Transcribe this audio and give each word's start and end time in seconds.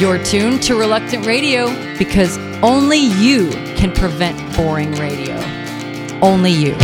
You're 0.00 0.22
tuned 0.22 0.62
to 0.62 0.76
Reluctant 0.76 1.26
Radio 1.26 1.66
because 1.98 2.38
only 2.62 2.98
you 2.98 3.50
can 3.74 3.90
prevent 3.92 4.38
boring 4.56 4.92
radio. 4.92 5.34
Only 6.22 6.52
you. 6.52 6.76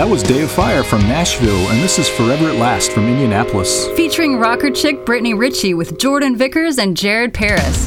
Day 0.00 0.40
of 0.40 0.50
Fire 0.50 0.82
from 0.82 1.02
Nashville, 1.02 1.68
and 1.68 1.82
this 1.82 1.98
is 1.98 2.08
Forever 2.08 2.48
at 2.48 2.54
Last 2.54 2.90
from 2.90 3.06
Indianapolis. 3.06 3.86
Featuring 3.88 4.38
rocker 4.38 4.70
chick 4.70 5.04
Brittany 5.04 5.34
Ritchie 5.34 5.74
with 5.74 5.98
Jordan 5.98 6.36
Vickers 6.36 6.78
and 6.78 6.96
Jared 6.96 7.34
Paris. 7.34 7.86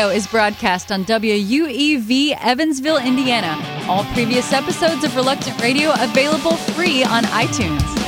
Radio 0.00 0.16
is 0.16 0.26
broadcast 0.26 0.90
on 0.90 1.04
WUEV 1.04 2.34
Evansville, 2.40 2.96
Indiana. 2.96 3.54
All 3.86 4.04
previous 4.14 4.50
episodes 4.50 5.04
of 5.04 5.14
Reluctant 5.14 5.60
Radio 5.60 5.90
available 5.92 6.56
free 6.56 7.04
on 7.04 7.24
iTunes. 7.24 7.99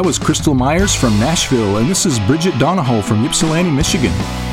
That 0.00 0.06
was 0.06 0.18
Krystal 0.18 0.56
Meyers 0.56 0.94
from 0.94 1.20
Nashville, 1.20 1.76
and 1.76 1.86
this 1.86 2.06
is 2.06 2.18
Bridget 2.20 2.58
Donahoe 2.58 3.02
from 3.02 3.22
Ypsilanti, 3.22 3.70
Michigan. 3.70 4.49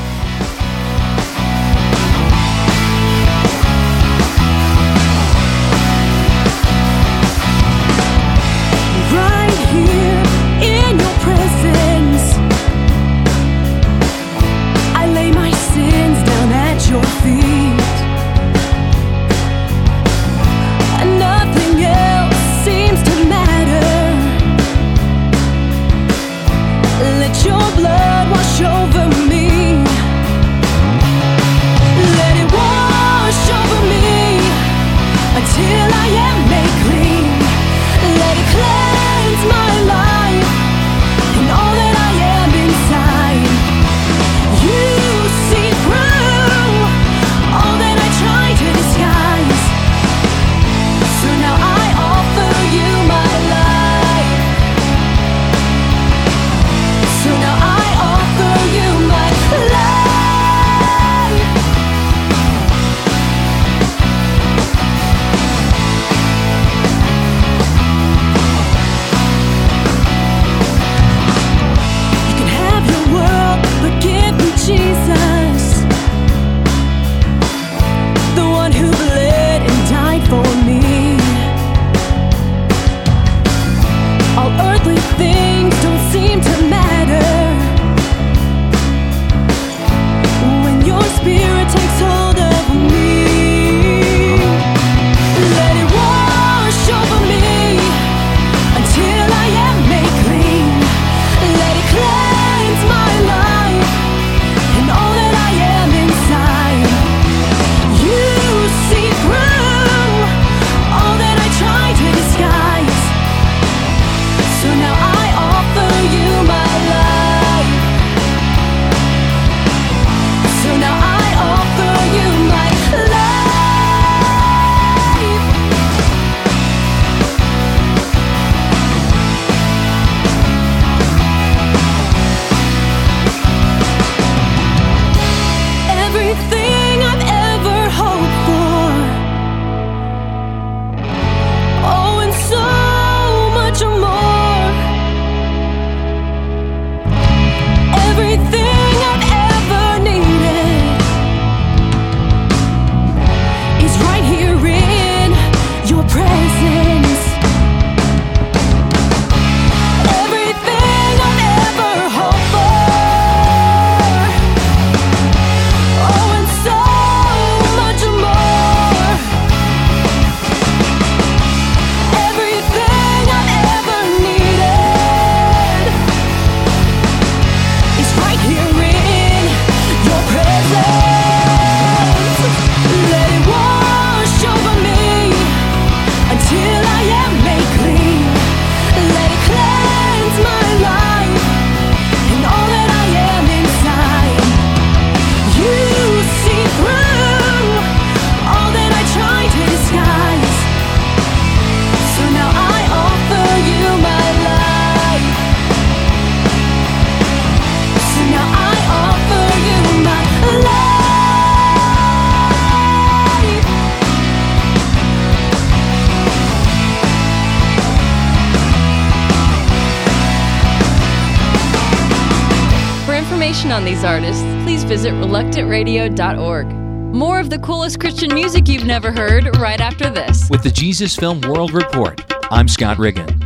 These 223.88 224.04
artists, 224.04 224.44
please 224.64 224.84
visit 224.84 225.14
reluctantradio.org. 225.14 226.68
More 227.16 227.40
of 227.40 227.50
the 227.50 227.60
coolest 227.60 228.02
Christian 228.02 228.34
music 228.34 228.68
you've 228.68 228.84
never 228.84 229.14
heard 229.14 229.56
right 229.60 229.80
after 229.80 230.10
this. 230.10 230.50
With 230.50 230.62
the 230.62 230.70
Jesus 230.70 231.16
Film 231.16 231.40
World 231.40 231.72
Report, 231.72 232.22
I'm 232.52 232.68
Scott 232.68 232.98
Riggin. 232.98 233.40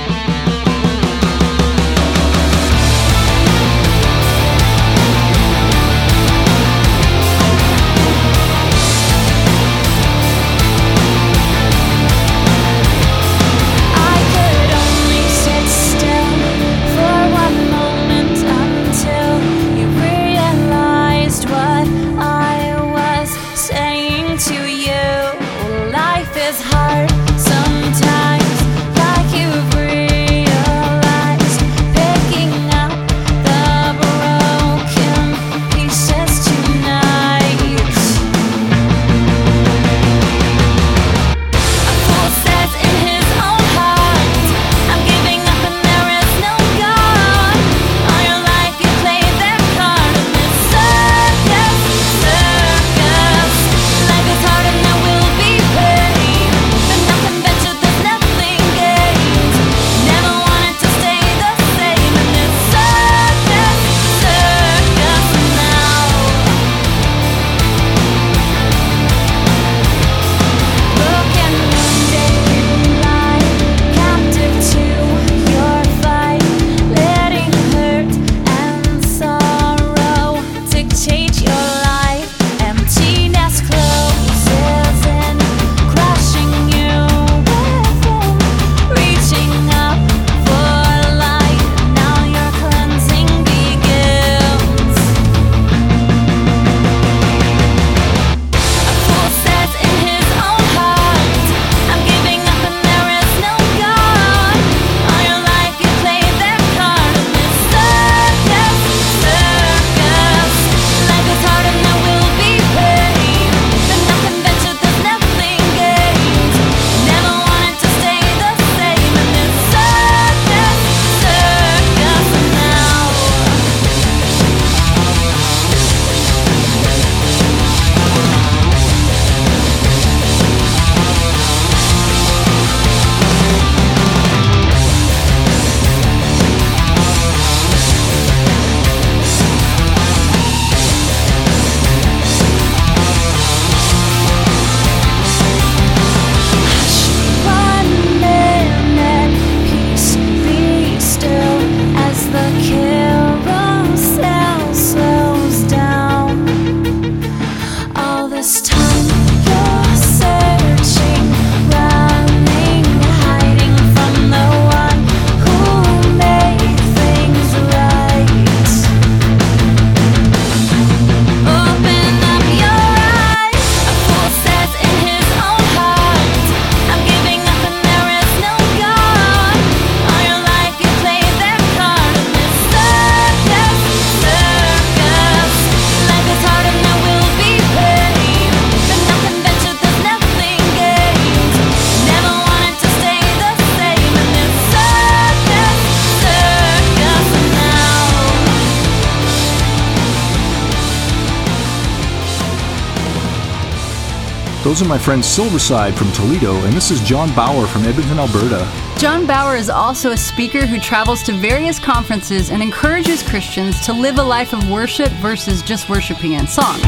Those 204.66 204.82
are 204.82 204.86
my 204.86 204.98
friends 204.98 205.28
Silverside 205.28 205.96
from 205.96 206.12
Toledo, 206.12 206.56
and 206.56 206.74
this 206.74 206.90
is 206.90 207.00
John 207.02 207.32
Bauer 207.36 207.68
from 207.68 207.84
Edmonton, 207.84 208.18
Alberta. 208.18 208.68
John 208.98 209.28
Bauer 209.28 209.56
is 209.56 209.70
also 209.70 210.10
a 210.10 210.18
speaker 210.18 210.66
who 210.66 210.80
travels 210.80 211.22
to 211.26 211.34
various 211.34 211.78
conferences 211.78 212.50
and 212.50 212.64
encourages 212.64 213.22
Christians 213.22 213.80
to 213.86 213.94
live 213.94 214.18
a 214.18 214.24
life 214.24 214.54
of 214.54 214.68
worship 214.72 215.12
versus 215.22 215.62
just 215.62 215.88
worshiping 215.88 216.34
in 216.34 216.48
song. 216.48 216.80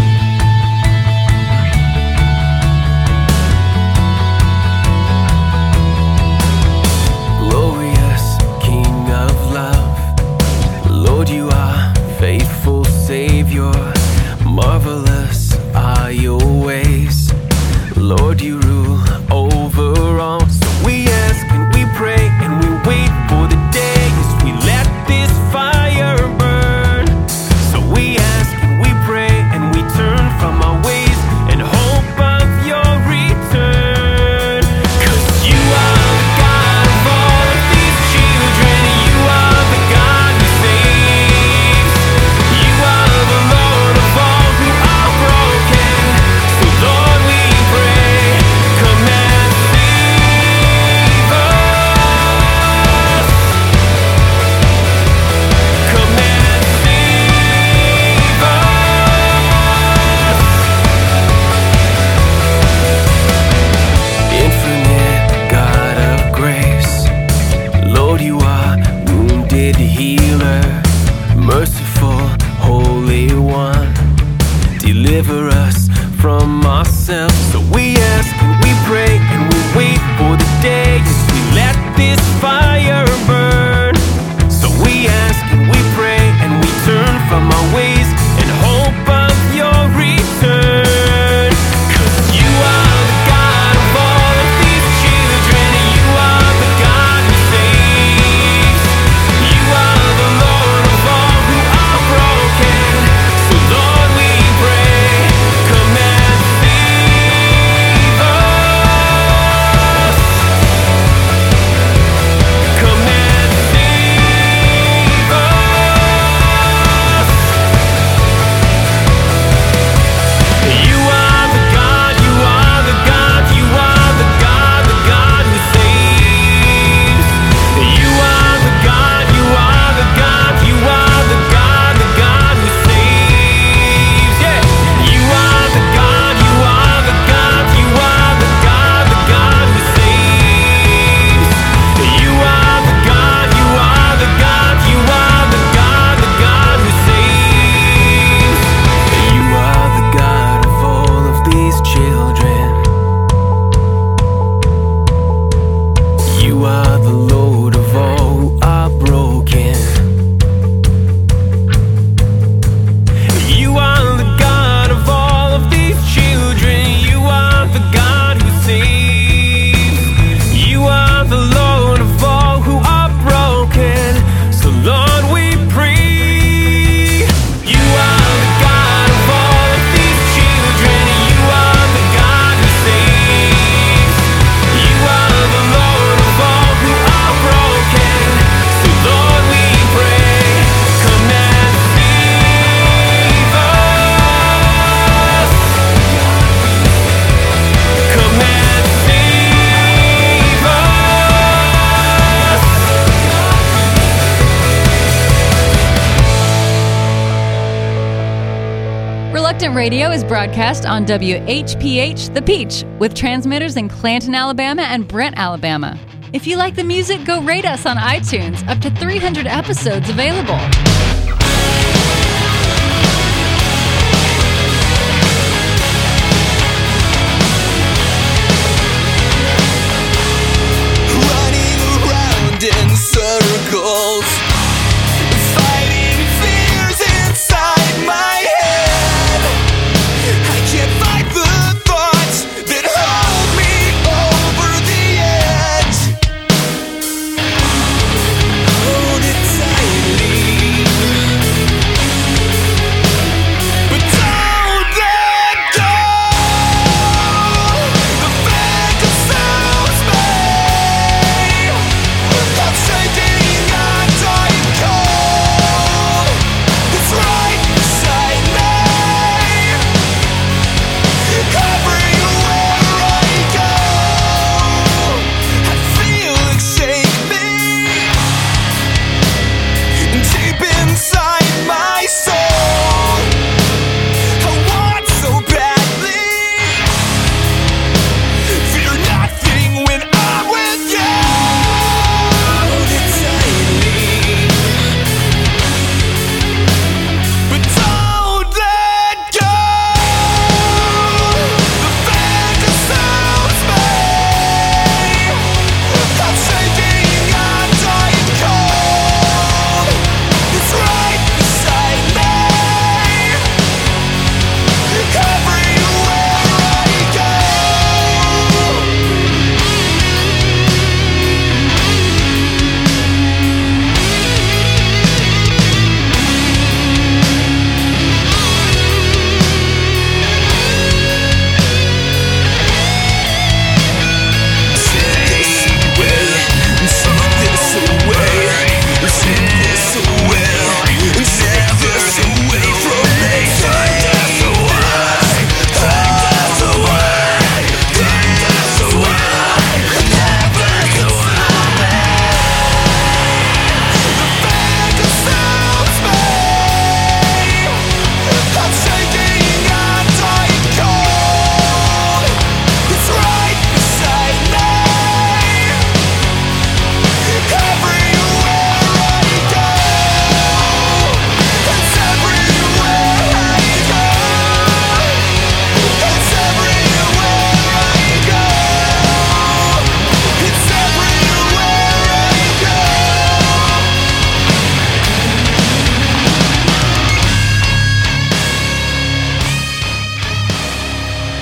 Radio 209.66 210.12
is 210.12 210.24
broadcast 210.24 210.86
on 210.86 211.06
WHPH 211.06 212.34
The 212.34 212.42
Peach 212.42 212.86
with 213.00 213.16
transmitters 213.16 213.76
in 213.76 213.90
Clanton, 213.90 214.36
Alabama 214.36 214.84
and 214.84 215.08
Brent, 215.08 215.38
Alabama. 215.38 216.00
If 216.32 216.46
you 216.46 216.58
like 216.58 216.76
the 216.76 216.84
music, 216.84 217.26
go 217.26 217.42
rate 217.42 217.66
us 217.66 217.86
on 217.86 217.98
iTunes. 217.98 218.66
Up 218.68 218.80
to 218.80 218.92
300 218.92 219.48
episodes 219.48 220.10
available. 220.10 220.60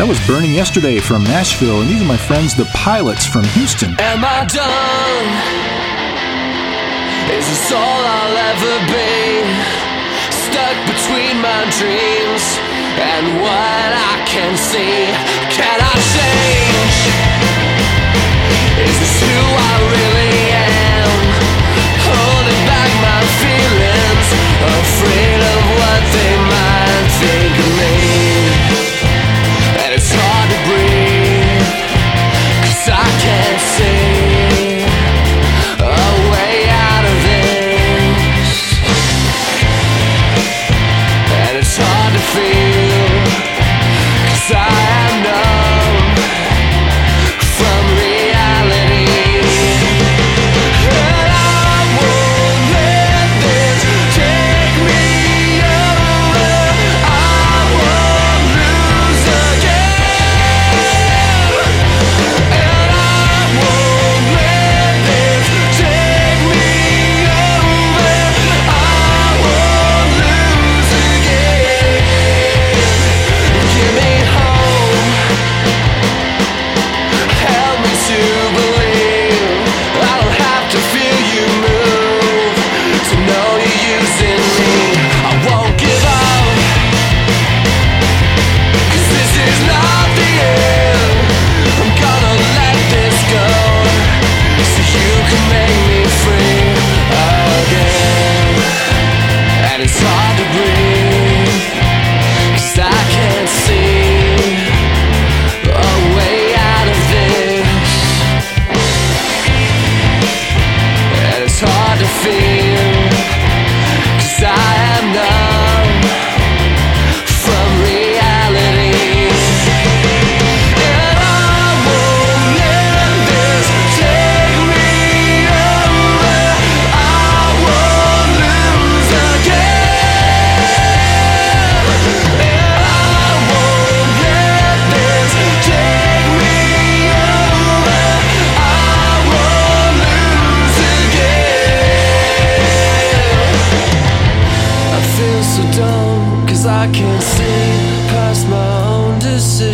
That 0.06 0.14
was 0.22 0.28
Burning 0.28 0.54
Yesterday 0.54 1.00
from 1.00 1.24
Nashville, 1.24 1.82
and 1.82 1.90
these 1.90 1.98
are 2.00 2.06
my 2.06 2.16
friends, 2.30 2.54
the 2.54 2.70
Pilots 2.78 3.26
from 3.26 3.42
Houston. 3.58 3.98
Am 3.98 4.22
I 4.22 4.46
done? 4.46 5.26
Is 7.34 7.42
this 7.42 7.74
all 7.74 8.06
I'll 8.06 8.38
ever 8.54 8.76
be? 8.86 9.42
Stuck 10.30 10.78
between 10.86 11.42
my 11.42 11.58
dreams 11.82 12.46
and 13.02 13.42
what 13.42 13.90
I 13.98 14.22
can 14.30 14.54
see. 14.54 15.10
Can 15.50 15.78
I 15.82 15.96
change? 16.14 16.98
Is 18.86 18.94
this 19.02 19.16
who 19.26 19.42
I 19.58 19.74
really 19.90 20.38
am? 20.54 21.18
Holding 22.06 22.62
back 22.70 22.92
my 23.02 23.22
feelings, 23.42 24.28
afraid 24.70 25.42
of 25.50 25.62
what 25.82 26.02
they 26.14 26.34
might 26.46 27.10
think 27.10 27.54
of 27.58 27.70
me. 27.82 28.15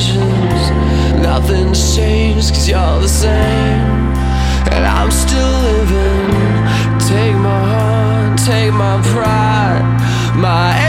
decisions. 0.02 0.72
Nothing's 1.22 1.96
changed, 1.96 2.54
cause 2.54 2.68
you're 2.68 3.00
the 3.00 3.08
same. 3.08 3.92
And 4.74 4.86
I'm 4.86 5.12
still 5.12 5.54
living. 5.70 6.32
Take 7.00 7.36
my 7.36 7.62
heart, 7.74 8.40
take 8.40 8.74
my 8.74 9.02
pride, 9.14 9.84
my 10.36 10.81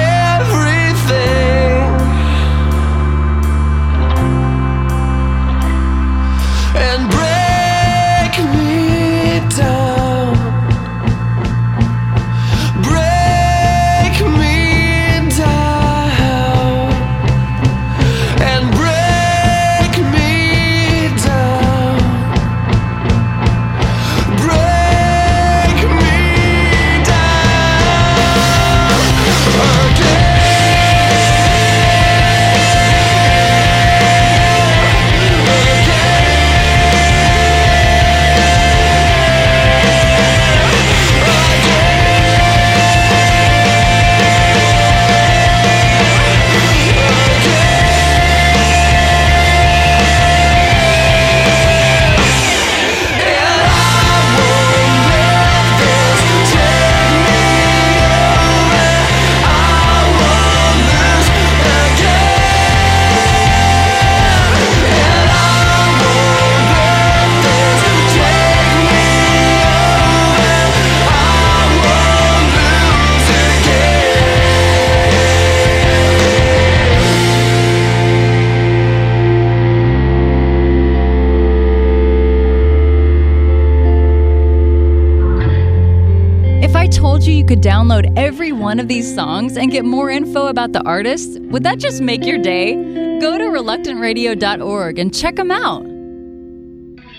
one 88.73 88.81
of 88.81 88.89
these 88.89 89.15
songs 89.15 89.59
and 89.59 89.71
get 89.71 89.85
more 89.85 90.09
info 90.09 90.47
about 90.47 90.73
the 90.73 90.83
artists, 90.85 91.39
would 91.51 91.63
that 91.63 91.79
just 91.79 92.01
make 92.01 92.25
your 92.25 92.39
day? 92.39 92.73
Go 93.21 93.37
to 93.37 93.45
reluctantradio.org 93.45 94.99
and 94.99 95.15
check 95.15 95.37
them 95.37 95.51
out. 95.51 95.83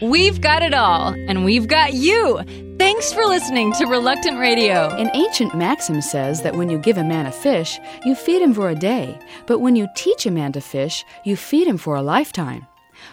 We've 0.02 0.42
got 0.42 0.64
it 0.64 0.74
all, 0.74 1.14
and 1.30 1.46
we've 1.46 1.68
got 1.68 1.94
you. 1.94 2.42
Thanks 2.80 3.14
for 3.14 3.24
listening 3.26 3.72
to 3.74 3.86
Reluctant 3.86 4.40
Radio. 4.40 4.90
An 4.96 5.12
ancient 5.14 5.56
maxim 5.56 6.02
says 6.02 6.42
that 6.42 6.56
when 6.56 6.72
you 6.72 6.80
give 6.80 6.98
a 6.98 7.04
man 7.04 7.28
a 7.28 7.32
fish, 7.32 7.80
you 8.04 8.16
feed 8.16 8.42
him 8.42 8.56
for 8.56 8.70
a 8.70 8.76
day, 8.76 9.20
but 9.46 9.60
when 9.60 9.76
you 9.76 9.88
teach 9.96 10.26
a 10.26 10.32
man 10.32 10.54
to 10.54 10.60
fish, 10.60 11.06
you 11.24 11.38
feed 11.38 11.68
him 11.68 11.78
for 11.78 11.96
a 11.96 12.02
lifetime. 12.02 12.66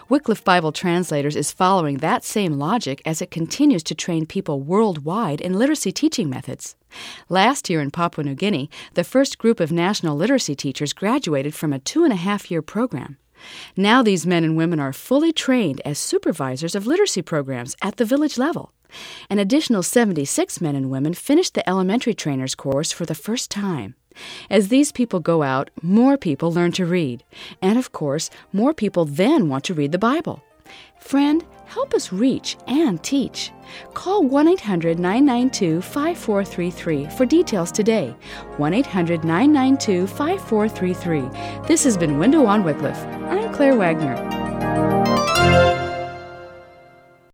Wycliffe 0.08 0.44
Bible 0.44 0.72
Translators 0.72 1.36
is 1.36 1.52
following 1.52 1.98
that 1.98 2.24
same 2.24 2.54
logic 2.54 3.02
as 3.04 3.20
it 3.20 3.30
continues 3.30 3.82
to 3.82 3.94
train 3.94 4.24
people 4.24 4.62
worldwide 4.62 5.42
in 5.42 5.58
literacy 5.58 5.92
teaching 5.92 6.30
methods. 6.30 6.74
Last 7.28 7.70
year 7.70 7.80
in 7.80 7.90
Papua 7.90 8.24
New 8.24 8.34
Guinea, 8.34 8.70
the 8.94 9.04
first 9.04 9.38
group 9.38 9.60
of 9.60 9.72
national 9.72 10.16
literacy 10.16 10.54
teachers 10.54 10.92
graduated 10.92 11.54
from 11.54 11.72
a 11.72 11.78
two 11.78 12.04
and 12.04 12.12
a 12.12 12.16
half 12.16 12.50
year 12.50 12.62
program. 12.62 13.16
Now 13.76 14.02
these 14.02 14.26
men 14.26 14.44
and 14.44 14.56
women 14.56 14.80
are 14.80 14.92
fully 14.92 15.32
trained 15.32 15.80
as 15.84 15.98
supervisors 15.98 16.74
of 16.74 16.86
literacy 16.86 17.22
programs 17.22 17.76
at 17.82 17.96
the 17.96 18.04
village 18.04 18.38
level. 18.38 18.72
An 19.28 19.38
additional 19.38 19.82
76 19.82 20.60
men 20.60 20.74
and 20.74 20.90
women 20.90 21.14
finished 21.14 21.54
the 21.54 21.68
elementary 21.68 22.14
trainers 22.14 22.54
course 22.54 22.92
for 22.92 23.06
the 23.06 23.14
first 23.14 23.50
time. 23.50 23.94
As 24.50 24.68
these 24.68 24.90
people 24.90 25.20
go 25.20 25.42
out, 25.42 25.70
more 25.82 26.16
people 26.16 26.52
learn 26.52 26.72
to 26.72 26.84
read. 26.84 27.22
And 27.62 27.78
of 27.78 27.92
course, 27.92 28.30
more 28.52 28.74
people 28.74 29.04
then 29.04 29.48
want 29.48 29.64
to 29.64 29.74
read 29.74 29.92
the 29.92 29.98
Bible. 29.98 30.42
Friend, 30.98 31.44
help 31.70 31.94
us 31.94 32.12
reach 32.12 32.56
and 32.66 33.02
teach. 33.02 33.52
Call 33.94 34.24
1 34.24 34.48
800 34.48 34.98
992 34.98 35.80
5433 35.80 37.06
for 37.16 37.24
details 37.24 37.70
today. 37.70 38.14
1 38.56 38.74
800 38.74 39.24
992 39.24 40.06
5433. 40.08 41.68
This 41.68 41.84
has 41.84 41.96
been 41.96 42.18
Window 42.18 42.44
on 42.46 42.64
Wycliffe. 42.64 42.98
I'm 43.30 43.52
Claire 43.54 43.76
Wagner. 43.76 44.16